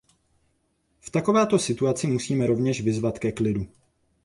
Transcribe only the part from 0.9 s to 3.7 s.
V takovéto situaci musíme rovněž vyzvat ke klidu.